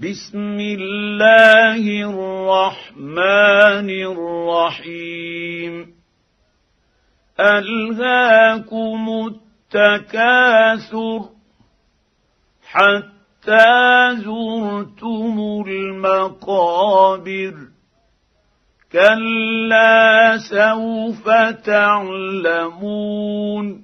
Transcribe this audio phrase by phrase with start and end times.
[0.00, 5.94] بسم الله الرحمن الرحيم.
[7.40, 9.30] ألهاكم
[9.74, 11.20] التكاثر
[12.70, 17.54] حتى زرتم المقابر.
[18.92, 21.28] كلا سوف
[21.64, 23.83] تعلمون.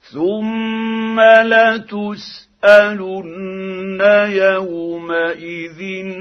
[0.00, 2.50] ثم لتسالن
[4.30, 5.80] يومئذ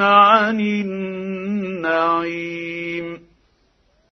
[0.00, 2.49] عن النعيم